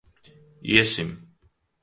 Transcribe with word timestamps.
Iesim. 0.71 1.11